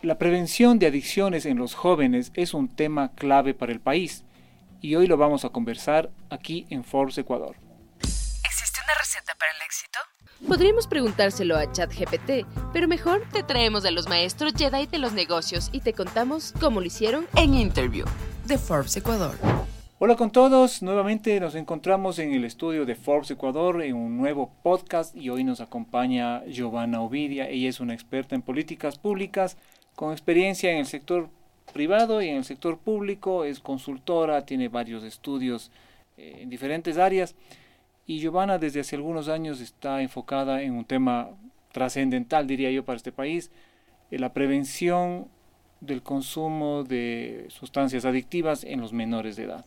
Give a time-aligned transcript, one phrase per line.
[0.00, 4.22] La prevención de adicciones en los jóvenes es un tema clave para el país
[4.80, 7.56] y hoy lo vamos a conversar aquí en Forbes Ecuador.
[8.00, 9.98] ¿Existe una receta para el éxito?
[10.46, 15.68] Podríamos preguntárselo a ChatGPT, pero mejor te traemos a los maestros Jedi de los negocios
[15.72, 18.06] y te contamos cómo lo hicieron en Interview
[18.46, 19.34] de Forbes Ecuador.
[19.98, 24.52] Hola con todos, nuevamente nos encontramos en el estudio de Forbes Ecuador en un nuevo
[24.62, 27.48] podcast y hoy nos acompaña Giovanna Ovidia.
[27.48, 29.56] Ella es una experta en políticas públicas
[29.98, 31.28] con experiencia en el sector
[31.72, 35.72] privado y en el sector público, es consultora, tiene varios estudios
[36.16, 37.34] eh, en diferentes áreas
[38.06, 41.30] y Giovanna desde hace algunos años está enfocada en un tema
[41.72, 43.50] trascendental, diría yo, para este país,
[44.12, 45.26] en la prevención
[45.80, 49.66] del consumo de sustancias adictivas en los menores de edad.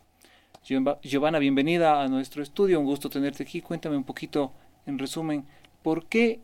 [1.04, 3.60] Giovanna, bienvenida a nuestro estudio, un gusto tenerte aquí.
[3.60, 4.54] Cuéntame un poquito,
[4.86, 5.44] en resumen,
[5.84, 6.40] ¿por qué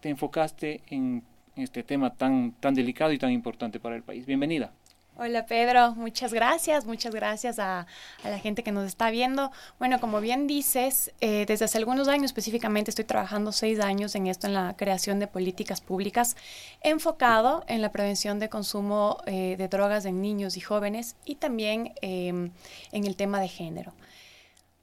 [0.00, 1.22] te enfocaste en
[1.56, 4.26] este tema tan, tan delicado y tan importante para el país?
[4.26, 4.72] Bienvenida.
[5.22, 7.86] Hola Pedro, muchas gracias, muchas gracias a,
[8.24, 9.52] la gente que nos está viendo.
[9.78, 14.28] Bueno, como bien dices, eh, desde hace algunos años específicamente estoy trabajando seis años en
[14.28, 16.36] esto, en la creación de políticas públicas,
[16.80, 21.92] enfocado en la prevención de consumo eh, de drogas en niños y jóvenes y también
[22.00, 22.50] em,
[22.90, 23.92] en el tema de género.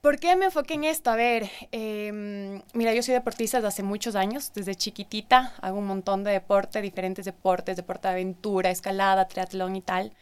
[0.01, 1.09] ¿Por qué me enfoqué en esto?
[1.09, 5.87] A ver, em, mira, yo soy deportista desde hace muchos años, desde chiquitita, hago un
[5.87, 10.13] montón de deporte, diferentes deportes, deporte de aventura, escalada, triatlón y tal.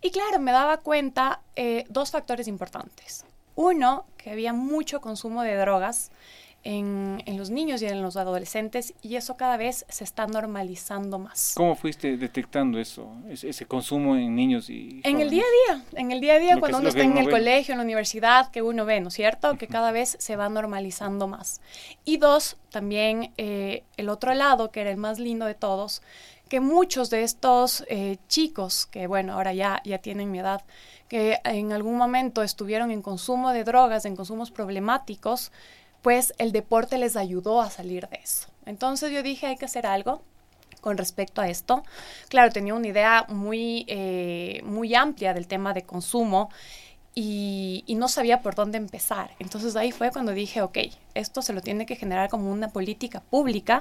[0.00, 3.24] Y claro, me daba cuenta eh, dos factores importantes.
[3.56, 6.10] Uno, que había mucho consumo de drogas
[6.64, 11.52] en, los niños y en los adolescentes y eso cada vez se está normalizando más.
[11.56, 15.00] ¿Cómo fuiste detectando eso, ese, consumo en niños y...
[15.04, 17.30] En el día a día, en el día a día cuando uno está en el
[17.30, 19.56] colegio, en la universidad, que uno ve, ¿no es cierto?
[19.58, 21.60] Que cada vez se va normalizando más.
[22.04, 26.02] Y dos, también eh, el otro lado, que era el más lindo de todos,
[26.48, 30.62] que muchos de estos eh, chicos, que bueno, ahora ya, ya tienen mi edad,
[31.08, 35.52] que en algún momento estuvieron en consumo de drogas, en consumos problemáticos,
[36.04, 38.48] pues el deporte les ayudó a salir de eso.
[38.66, 40.20] Entonces yo dije, hay que hacer algo
[40.82, 41.82] con respecto a esto.
[42.28, 46.50] Claro, tenía una idea muy, eh, muy amplia del tema de consumo
[47.14, 49.30] y, y, no sabía por dónde empezar.
[49.38, 50.76] Entonces ahí fue cuando dije, ok,
[51.14, 53.80] esto se lo tiene que generar como una política pública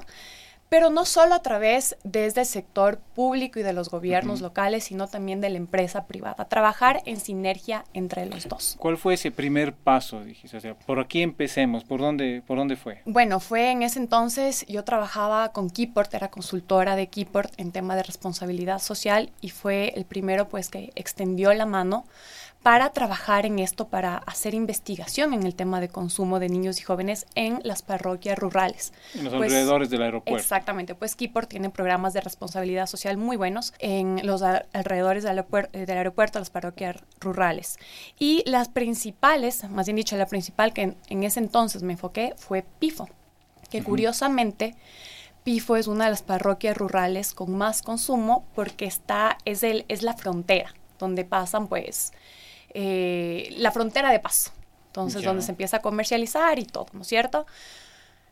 [0.73, 5.07] pero no solo a través desde el sector público y de los gobiernos locales, sino
[5.07, 6.45] también de la empresa privada.
[6.45, 8.75] Trabajar en sinergia entre los dos.
[8.79, 10.23] ¿Cuál fue ese primer paso?
[10.23, 10.57] Dijiste?
[10.57, 11.83] O sea, por aquí empecemos.
[11.83, 13.03] ¿Por dónde, ¿Por dónde fue?
[13.05, 17.95] Bueno, fue en ese entonces, yo trabajaba con Keyport, era consultora de Keyport en tema
[17.95, 22.03] de responsabilidad social y fue el primero pues que extendió la mano
[22.63, 26.83] para trabajar en esto, para hacer investigación en el tema de consumo de niños y
[26.83, 28.93] jóvenes en las parroquias rurales.
[29.13, 30.41] En los pues, alrededores del aeropuerto.
[30.41, 35.77] Exactamente, pues Keyport tiene programas de responsabilidad social muy buenos en los alrededores del aeropuerto,
[35.77, 37.77] del aeropuerto las parroquias rurales.
[38.17, 42.65] Y las principales, más bien dicho, la principal que en, ese entonces me enfoqué fue
[42.79, 43.09] PIFO,
[43.69, 44.75] que curiosamente...
[45.43, 50.01] Pifo es una de las parroquias rurales con más consumo porque está, es, el, es
[50.01, 52.13] la frontera donde pasan pues
[52.73, 54.51] eh, la frontera de paso.
[54.87, 57.47] Entonces, donde se empieza a comercializar y todo, ¿no es cierto?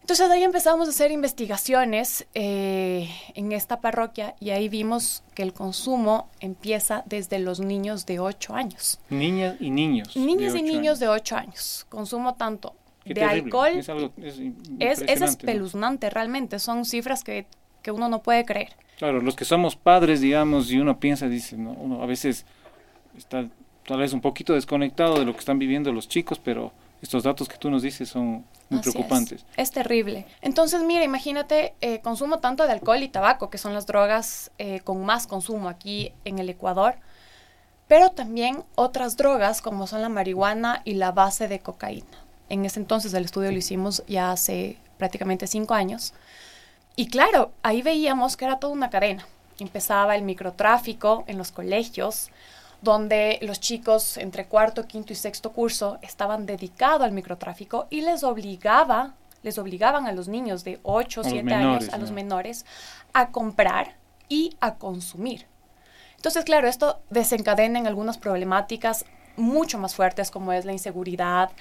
[0.02, 5.54] Entonces ahí empezamos a hacer investigaciones eh, en esta parroquia y ahí vimos que el
[5.54, 9.00] consumo empieza desde los niños de 8 años.
[9.10, 10.16] Niñas y niños.
[10.16, 11.86] Niñas y niños de 8 años.
[11.90, 12.76] Consumo tanto
[13.06, 13.74] de alcohol.
[13.78, 16.58] Es, es, espeluznante realmente.
[16.58, 17.46] Son cifras que,
[17.84, 18.74] que, uno no puede creer.
[18.98, 21.72] Claro, los que somos padres, digamos, y uno piensa, dice, ¿no?
[21.72, 22.46] uno a veces
[23.18, 23.48] está
[23.92, 26.72] tal vez un poquito desconectado de lo que están viviendo los chicos, pero
[27.02, 29.46] estos datos que tú nos dices son muy preocupantes.
[29.58, 29.70] Es.
[29.72, 30.26] terrible.
[30.42, 34.80] Entonces, mira, imagínate, eh, consumo tanto de alcohol y tabaco, que son las drogas eh,
[34.80, 36.96] con más consumo aquí en el Ecuador,
[37.90, 42.06] pero también otras drogas como son la marihuana y la base de cocaína.
[42.48, 46.14] En ese entonces el estudio lo hicimos ya hace prácticamente cinco años.
[46.96, 49.28] Y claro, ahí veíamos que era toda una cadena.
[49.60, 52.30] Empezaba el microtráfico en los colegios,
[52.82, 58.24] donde los chicos entre cuarto, quinto y sexto curso estaban dedicados al microtráfico y les
[58.24, 59.14] obligaba,
[59.44, 62.66] les obligaban a los niños de 8 o 7 años, a los menores,
[63.14, 63.96] a comprar
[64.28, 65.46] y a consumir.
[66.16, 69.06] Entonces, claro, esto desencadena en algunas problemáticas
[69.38, 71.52] mucho más fuertes como es la inseguridad,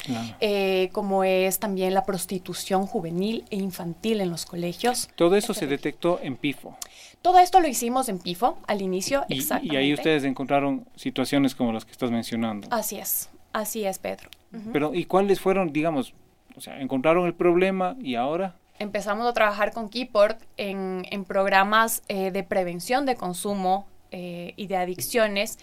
[0.41, 5.09] eh, como es también la prostitución juvenil e infantil en los colegios.
[5.17, 6.77] Todo eso se detectó en PIFO.
[7.23, 9.75] Todo esto lo hicimos en PIFO al inicio, y, exactamente.
[9.75, 12.69] Y ahí ustedes encontraron situaciones como las que estás mencionando.
[12.71, 14.31] Así es, así es, Pedro.
[14.73, 16.13] Pero, ¿y cuáles fueron, digamos,
[16.57, 18.57] o sea, encontraron el problema y ahora?
[18.81, 24.67] Empezamos a trabajar con Keyport en, en programas eh, de prevención de consumo eh, y
[24.67, 25.59] de adicciones,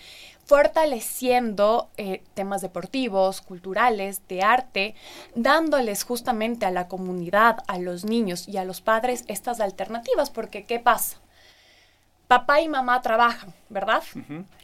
[0.45, 4.95] fortaleciendo eh, temas deportivos, culturales, de arte,
[5.35, 10.63] dándoles justamente a la comunidad, a los niños y a los padres estas alternativas, porque
[10.63, 11.17] ¿qué pasa?
[12.27, 14.03] Papá y mamá trabajan, ¿verdad?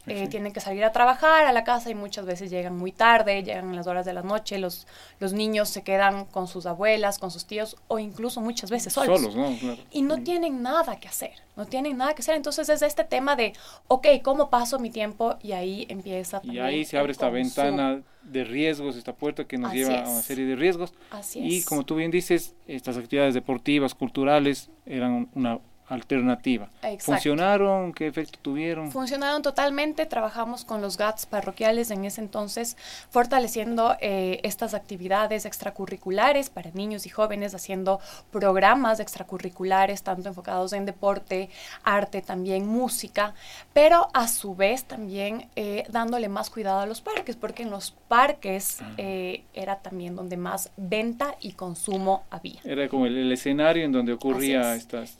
[0.06, 3.42] Eh, tienen que salir a trabajar a la casa y muchas veces llegan muy tarde,
[3.42, 4.86] llegan en las horas de la noche, los,
[5.18, 9.18] los niños se quedan con sus abuelas, con sus tíos o incluso muchas veces solos.
[9.20, 9.56] Solos, ¿no?
[9.58, 9.82] Claro.
[9.90, 12.36] Y no tienen nada que hacer, no tienen nada que hacer.
[12.36, 13.54] Entonces es este tema de,
[13.88, 15.36] ok, ¿cómo paso mi tiempo?
[15.42, 19.72] Y ahí empieza Y ahí se abre esta ventana de riesgos, esta puerta que nos
[19.72, 20.92] lleva a una serie de riesgos.
[21.10, 21.52] Así es.
[21.52, 25.60] Y como tú bien dices, estas actividades deportivas, culturales, eran una
[25.94, 26.68] alternativa.
[26.98, 27.92] ¿Funcionaron?
[27.92, 28.90] ¿Qué efecto tuvieron?
[28.90, 30.06] Funcionaron totalmente.
[30.06, 32.76] Trabajamos con los GATS parroquiales en ese entonces,
[33.10, 38.00] fortaleciendo eh, estas actividades extracurriculares para niños y jóvenes, haciendo
[38.30, 41.50] programas extracurriculares, tanto enfocados en deporte,
[41.82, 43.34] arte, también música,
[43.72, 47.92] pero a su vez también eh, dándole más cuidado a los parques, porque en los
[48.08, 48.92] parques ah.
[48.98, 52.60] eh, era también donde más venta y consumo había.
[52.64, 55.16] Era como el, escenario en donde ocurría estas,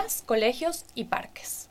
[0.00, 1.68] estas colegios y parques.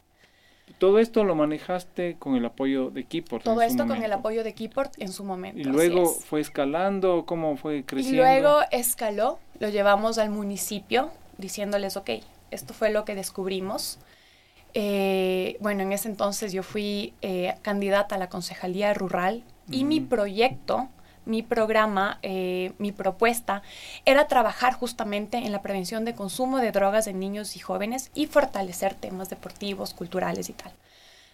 [0.78, 3.44] Todo esto lo manejaste con el apoyo de Keyport.
[3.44, 5.60] Todo esto con el apoyo de Keyport en su momento.
[5.60, 8.22] Y luego fue escalando, ¿cómo fue creciendo?
[8.22, 12.12] Y luego escaló, lo llevamos al municipio diciéndoles, ok,
[12.52, 14.00] esto fue lo que descubrimos.
[14.74, 20.00] Eh, bueno, en ese entonces yo fui eh, candidata a la concejalía rural y mi
[20.00, 20.88] proyecto
[21.26, 23.62] mi programa, eh, mi propuesta
[24.06, 28.28] era trabajar justamente en la prevención de consumo de drogas en niños y jóvenes y
[28.28, 30.74] fortalecer temas deportivos, culturales y tal.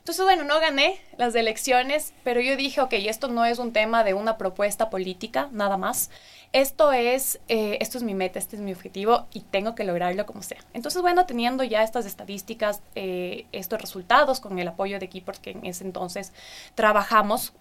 [0.05, 4.03] Entonces, bueno, no gané las elecciones, pero yo dije, ok, esto no es un tema
[4.03, 6.11] de una propuesta política, nada más.
[6.53, 10.27] Esto es, eh, esto es mi meta, este es mi objetivo y tengo que lograrlo
[10.27, 10.59] como sea.
[10.75, 15.49] Entonces, bueno, teniendo ya estas estadísticas, eh, estos resultados con el apoyo de equipos que
[15.49, 16.33] en ese entonces
[16.75, 17.53] trabajamos,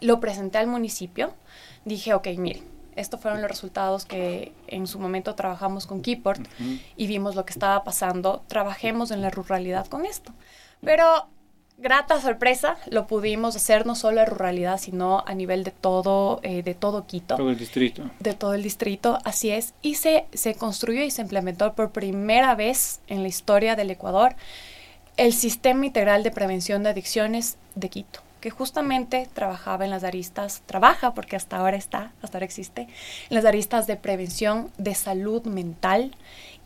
[0.00, 1.34] lo presenté al municipio,
[1.84, 2.64] dije, ok, miren,
[2.96, 6.42] estos fueron los resultados que en su momento trabajamos con Keyport
[6.96, 10.32] y vimos lo que estaba pasando, trabajemos en la ruralidad con esto.
[10.82, 11.26] Pero
[11.78, 16.62] grata sorpresa, lo pudimos hacer no solo a ruralidad, sino a nivel de todo, eh,
[16.62, 17.36] de todo Quito.
[17.36, 18.10] Todo el distrito.
[18.18, 19.72] De todo el distrito, así es.
[19.82, 24.34] Y se, se construyó y se implementó por primera vez en la historia del Ecuador
[25.16, 30.62] el Sistema Integral de Prevención de Adicciones de Quito que justamente trabajaba en las aristas,
[30.66, 35.44] trabaja porque hasta ahora está, hasta ahora existe, en las aristas de prevención de salud
[35.44, 36.12] mental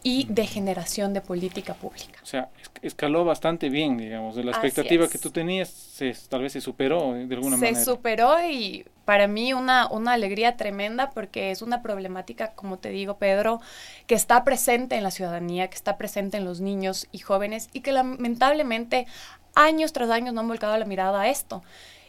[0.07, 2.21] y de generación de política pública.
[2.23, 2.51] O sea,
[2.83, 7.35] escaló bastante bien, digamos, la expectativa que tú tenías se, tal vez se superó de
[7.35, 7.79] alguna manera.
[7.79, 12.91] Se superó y para mí una, una alegría tremenda porque es una problemática, como te
[12.91, 13.63] digo, Pedro,
[14.07, 17.81] que está presente en la ciudadanía, que está presente en los niños y jóvenes y
[17.81, 19.07] que lamentablemente
[19.55, 21.63] años tras años no han volcado la mirada a esto.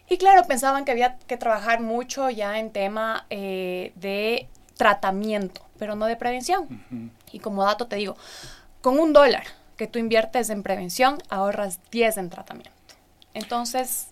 [0.09, 4.47] Y claro, pensaban que había que trabajar mucho ya en tema eh, de
[4.77, 6.83] tratamiento, pero no de prevención.
[7.31, 8.15] Y como dato te digo,
[8.81, 9.44] con un dólar
[9.77, 12.71] que tú inviertes en prevención, ahorras 10 en tratamiento.
[13.33, 14.07] Entonces,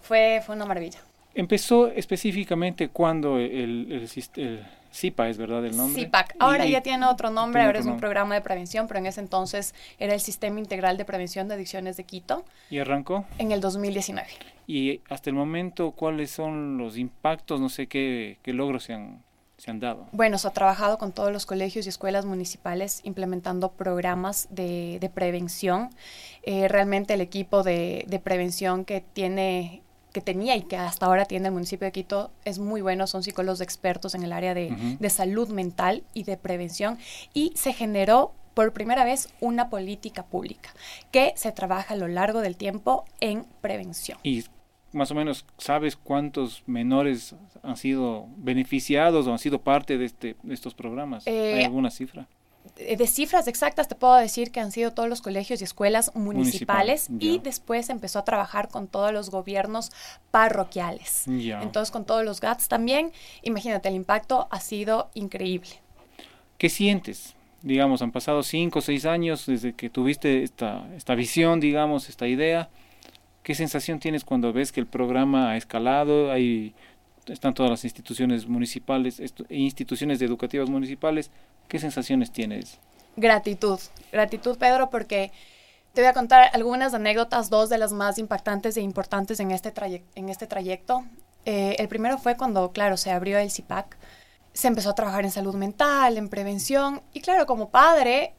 [0.00, 1.00] fue, fue una maravilla.
[1.34, 6.04] Empezó específicamente cuando el, el, el CIPA es verdad el nombre.
[6.04, 6.36] CIPAC.
[6.38, 9.74] Ahora ya tiene otro nombre, ahora es un programa de prevención, pero en ese entonces
[9.98, 12.44] era el Sistema Integral de Prevención de Adicciones de Quito.
[12.70, 13.24] ¿Y arrancó?
[13.38, 14.28] En el 2019.
[14.68, 17.60] Y hasta el momento, ¿cuáles son los impactos?
[17.60, 19.22] No sé qué, qué logros se han,
[19.58, 20.06] se han dado.
[20.12, 25.10] Bueno, se ha trabajado con todos los colegios y escuelas municipales implementando programas de, de
[25.10, 25.90] prevención.
[26.44, 29.82] Eh, realmente el equipo de, de prevención que tiene
[30.14, 33.24] que tenía y que hasta ahora tiene el municipio de Quito es muy bueno, son
[33.24, 36.98] psicólogos expertos en el área de, de salud mental y de prevención
[37.34, 40.72] y se generó por primera vez una política pública
[41.10, 44.16] que se trabaja a lo largo del tiempo en prevención.
[44.22, 44.44] Y
[44.92, 50.36] más o menos sabes cuántos menores han sido beneficiados o han sido parte de, este,
[50.44, 51.26] de estos programas.
[51.26, 52.28] ¿Hay eh, alguna cifra?
[52.76, 56.10] Eh, de cifras exactas te puedo decir que han sido todos los colegios y escuelas
[56.14, 59.92] municipales y después empezó a trabajar con todos los gobiernos
[60.30, 61.24] parroquiales.
[61.28, 65.70] Entonces con todos los GATS también, imagínate, el impacto ha sido increíble.
[66.58, 67.34] ¿Qué sientes?
[67.62, 72.26] Digamos, han pasado cinco o seis años desde que tuviste esta, esta visión, digamos, esta
[72.26, 72.70] idea.
[73.42, 76.32] ¿Qué sensación tienes cuando ves que el programa ha escalado?
[76.32, 76.74] Hay,
[77.26, 81.30] están todas las instituciones municipales, instituciones educativas municipales
[81.68, 82.78] ¿Qué sensaciones tienes?
[83.16, 83.78] Gratitud,
[84.12, 85.32] gratitud Pedro, porque
[85.92, 89.72] te voy a contar algunas anécdotas, dos de las más impactantes e importantes en este,
[90.16, 91.04] en este trayecto.
[91.44, 93.96] Eh, el primero fue cuando, claro, se abrió el CIPAC,
[94.52, 98.34] se empezó a trabajar en salud mental, en prevención, y claro, como padre,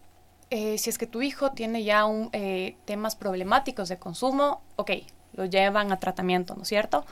[0.50, 4.91] eh, si es que tu hijo tiene ya un, eh, temas problemáticos de consumo, ok,
[5.34, 7.05] lo llevan a tratamiento, ¿no es cierto?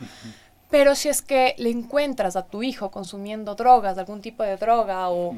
[0.69, 5.09] Pero si es que le encuentras a tu hijo consumiendo drogas, algún tipo de droga
[5.09, 5.35] o,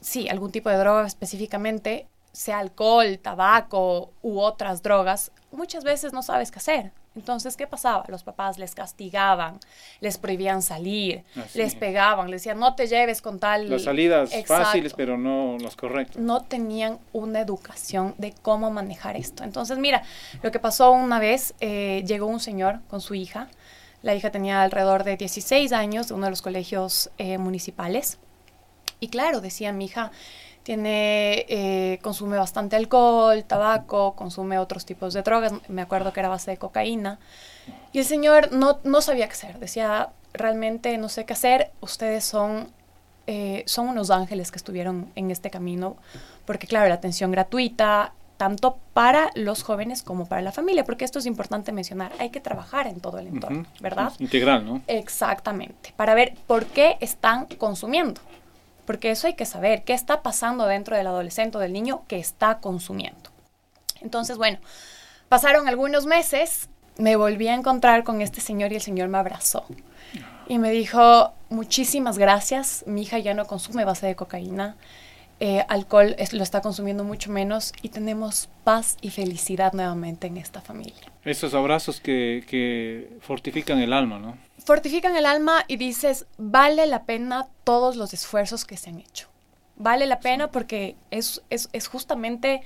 [0.00, 6.22] sí, algún tipo de droga específicamente, sea alcohol, tabaco u otras drogas, muchas veces no
[6.22, 6.92] sabes qué hacer.
[7.16, 8.04] Entonces, ¿qué pasaba?
[8.06, 9.58] Los papás les castigaban,
[10.00, 11.24] les prohibían salir,
[11.54, 13.68] les pegaban, les decían, no te lleves con tal...
[13.68, 16.22] Las salidas fáciles, pero no las correctas.
[16.22, 19.42] No tenían una educación de cómo manejar esto.
[19.42, 20.04] Entonces, mira,
[20.42, 23.48] lo que pasó una vez, eh, llegó un señor con su hija,
[24.02, 28.18] la hija tenía alrededor de 16 años de uno de los colegios eh, municipales,
[29.00, 30.10] y claro, decía mi hija,
[30.68, 36.28] tiene, eh, consume bastante alcohol, tabaco, consume otros tipos de drogas, me acuerdo que era
[36.28, 37.18] base de cocaína.
[37.92, 42.24] Y el señor no, no sabía qué hacer, decía, realmente no sé qué hacer, ustedes
[42.24, 42.68] son,
[43.26, 45.96] eh, son unos ángeles que estuvieron en este camino,
[46.44, 51.18] porque claro, la atención gratuita, tanto para los jóvenes como para la familia, porque esto
[51.18, 54.12] es importante mencionar, hay que trabajar en todo el entorno, ¿verdad?
[54.18, 54.82] integral, ¿no?
[54.86, 58.20] Exactamente, para ver por qué están consumiendo
[58.88, 62.18] porque eso hay que saber, qué está pasando dentro del adolescente o del niño que
[62.18, 63.30] está consumiendo.
[64.00, 64.60] Entonces, bueno,
[65.28, 69.66] pasaron algunos meses, me volví a encontrar con este señor y el señor me abrazó.
[70.48, 74.74] Y me dijo, muchísimas gracias, mi hija ya no consume base de cocaína,
[75.38, 80.62] eh, alcohol lo está consumiendo mucho menos y tenemos paz y felicidad nuevamente en esta
[80.62, 81.12] familia.
[81.26, 84.47] Esos abrazos que, que fortifican el alma, ¿no?
[84.68, 89.26] Fortifican el alma y dices, vale la pena todos los esfuerzos que se han hecho.
[89.76, 92.60] Vale la pena porque es, es, justamente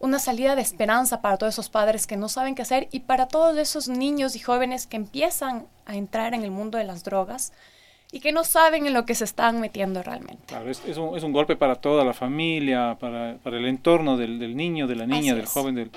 [0.00, 3.28] una salida de esperanza para todos esos padres que no saben qué hacer y para
[3.28, 7.52] todos esos niños y jóvenes que empiezan a entrar en el mundo de las drogas
[8.10, 10.42] y que no saben en lo que se están metiendo realmente.
[10.46, 14.16] Claro, es, es, un, es un, golpe para toda la familia, para, para el entorno
[14.16, 15.90] del, del, niño, de la niña, del joven, del,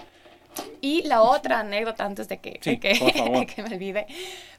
[0.81, 4.07] y la otra anécdota antes de que, que, me olvide,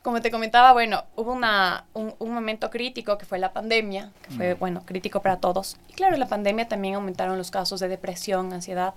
[0.03, 4.55] como te comentaba, bueno, hubo una, un, momento crítico que fue la pandemia, que fue,
[4.55, 4.59] mm.
[4.59, 5.77] bueno, crítico para todos.
[5.89, 8.95] Y claro, en la pandemia también aumentaron los casos de depresión, ansiedad,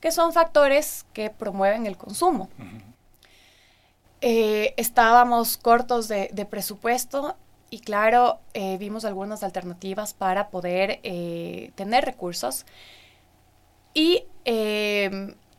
[0.00, 2.48] que son factores que promueven el consumo.
[4.20, 7.36] Eh, estábamos cortos de, presupuesto
[7.70, 12.66] y claro, eh, vimos algunas alternativas para poder eh, tener recursos.
[13.94, 14.24] Y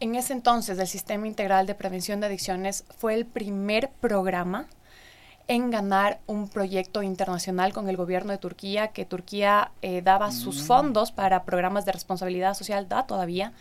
[0.03, 4.67] en ese entonces el Sistema Integral de Prevención de Adicciones fue el primer programa
[5.47, 10.61] en ganar un proyecto internacional con el gobierno de Turquía, que Turquía eh, daba sus
[10.61, 10.65] mm.
[10.65, 13.53] fondos para programas de responsabilidad social, da todavía,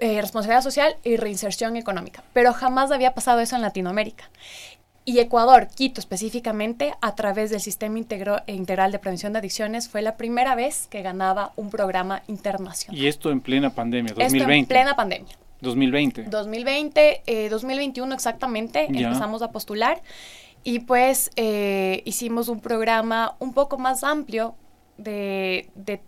[0.00, 4.28] eh, responsabilidad social y reinserción económica, pero jamás había pasado eso en Latinoamérica.
[5.08, 10.18] Y Ecuador, Quito específicamente, a través del Sistema Integral de Prevención de Adicciones, fue la
[10.18, 13.00] primera vez que ganaba un programa internacional.
[13.00, 14.36] Y esto en plena pandemia, 2020.
[14.36, 15.34] Esto en plena pandemia.
[15.62, 16.24] 2020.
[16.24, 20.02] 2020, 2021 exactamente, empezamos a postular
[20.62, 24.56] y pues eh, hicimos un programa un poco más amplio
[24.98, 26.02] de, de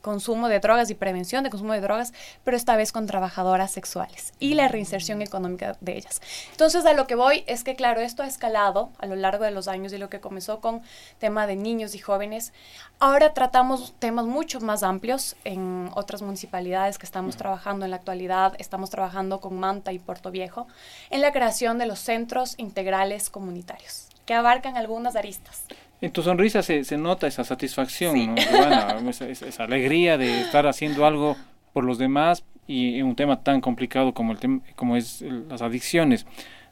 [0.00, 2.12] consumo de drogas y prevención de consumo de drogas,
[2.44, 6.20] pero esta vez con trabajadoras sexuales y la reinserción económica de ellas.
[6.52, 9.50] Entonces, a lo que voy es que, claro, esto ha escalado a lo largo de
[9.50, 10.82] los años y lo que comenzó con
[11.18, 12.52] tema de niños y jóvenes,
[12.98, 18.54] ahora tratamos temas mucho más amplios en otras municipalidades que estamos trabajando en la actualidad.
[18.58, 20.66] Estamos trabajando con Manta y Puerto Viejo
[21.10, 25.64] en la creación de los centros integrales comunitarios que abarcan algunas aristas.
[26.00, 31.36] En tu sonrisa se, se nota esa satisfacción, esa, alegría de estar haciendo algo
[31.74, 36.24] por los demás y en un tema tan complicado como, el como es las adicciones.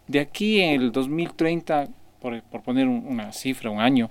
[0.07, 1.89] De aquí en el 2030,
[2.21, 4.11] por, por poner una cifra, un año,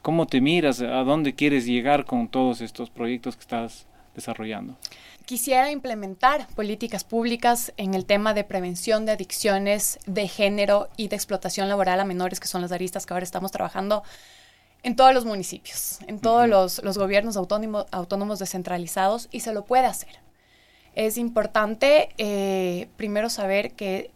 [0.00, 0.80] ¿cómo te miras?
[0.80, 4.76] ¿A dónde quieres llegar con todos estos proyectos que estás desarrollando?
[5.26, 11.16] Quisiera implementar políticas públicas en el tema de prevención de adicciones de género y de
[11.16, 14.02] explotación laboral a menores, que son las aristas que ahora estamos trabajando
[14.84, 19.86] en todos los municipios, en todos los, gobiernos autónomos, autónomos descentralizados y se lo puede
[19.86, 20.20] hacer.
[20.94, 24.10] Es importante eh, primero saber que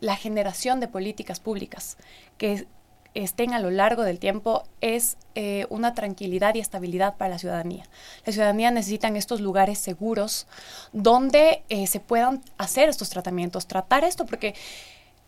[0.00, 1.98] la generación de políticas públicas
[2.38, 2.66] que
[3.14, 7.84] estén a lo largo del tiempo es eh, una tranquilidad y estabilidad para la ciudadanía.
[8.24, 10.46] La ciudadanía necesita estos lugares seguros
[10.92, 14.54] donde eh, se puedan hacer estos tratamientos, tratar esto, porque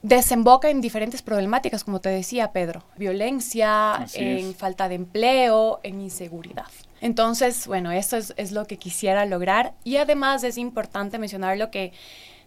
[0.02, 6.66] desemboca en diferentes problemáticas, como te decía Pedro, violencia, en falta de empleo, en inseguridad.
[7.00, 9.74] Entonces, bueno, esto es, lo que quisiera lograr.
[9.84, 11.92] Y además es importante mencionar lo que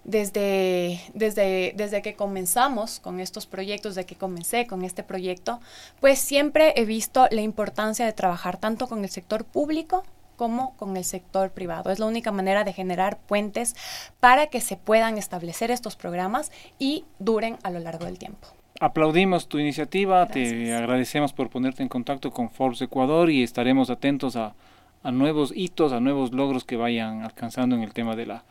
[0.03, 5.60] desde, desde, desde que comenzamos con estos proyectos, desde que comencé con este proyecto,
[6.00, 10.03] pues siempre he visto la importancia de trabajar tanto con el sector público
[10.35, 11.91] como con el sector privado.
[11.91, 13.75] Es la única manera de generar puentes
[14.19, 18.47] para que se puedan establecer estos programas y duren a lo largo del tiempo.
[18.79, 24.35] Aplaudimos tu iniciativa, te agradecemos por ponerte en contacto con Forbes Ecuador y estaremos atentos
[24.35, 24.55] a,
[25.03, 28.43] a nuevos hitos, a nuevos logros que vayan alcanzando en el tema de la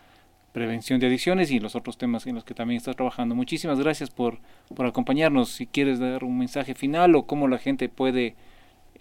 [0.53, 3.35] prevención de adicciones y los otros temas en los que también estás trabajando.
[3.35, 4.39] Muchísimas gracias por,
[4.75, 5.51] por acompañarnos.
[5.51, 8.37] Si quieres dar un mensaje final o cómo la gente puede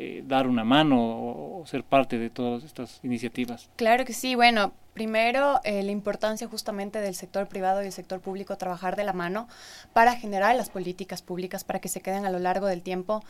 [0.04, 3.70] eh, dar una mano o, ser parte de todas estas iniciativas.
[3.76, 4.34] Claro que sí.
[4.34, 9.04] Bueno, primero eh, la importancia justamente del sector privado y el sector público trabajar de
[9.04, 9.48] la mano
[9.94, 13.24] para generar las políticas públicas para que se queden a lo largo del tiempo.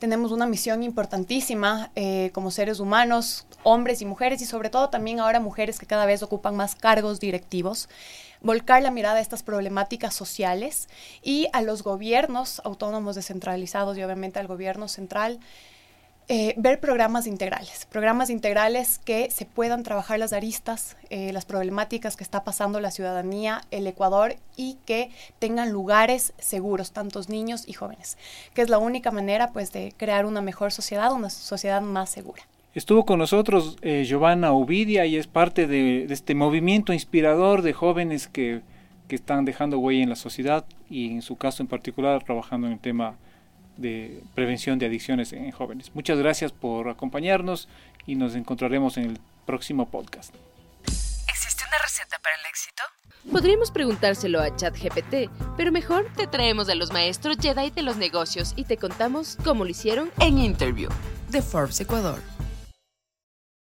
[0.00, 5.20] Tenemos una misión importantísima eh, como seres humanos, hombres y mujeres y sobre todo también
[5.20, 7.88] ahora mujeres que cada vez ocupan más cargos directivos
[8.42, 10.88] volcar la mirada a estas problemáticas sociales
[11.22, 15.40] y a los gobiernos autónomos descentralizados y obviamente al gobierno central
[16.28, 22.16] eh, ver programas integrales, programas integrales que se puedan trabajar las aristas, eh, las problemáticas
[22.16, 27.74] que está pasando la ciudadanía, el Ecuador y que tengan lugares seguros, tantos niños y
[27.74, 28.18] jóvenes,
[28.54, 32.42] que es la única manera pues de crear una mejor sociedad, una sociedad más segura.
[32.74, 37.72] Estuvo con nosotros eh, Giovanna Ovidia y es parte de, de, este movimiento inspirador de
[37.72, 38.62] jóvenes que,
[39.06, 42.72] que están dejando huella en la sociedad y en su caso en particular trabajando en
[42.72, 43.16] el tema
[43.76, 45.90] de prevención de adicciones en jóvenes.
[45.94, 47.68] Muchas gracias por acompañarnos
[48.06, 50.34] y nos encontraremos en el próximo podcast.
[51.28, 52.82] ¿Existe una receta para el éxito?
[53.30, 58.52] Podríamos preguntárselo a ChatGPT, pero mejor te traemos a los maestros Jedi de los negocios
[58.56, 60.90] y te contamos cómo lo hicieron en Interview
[61.30, 62.35] de Forbes Ecuador.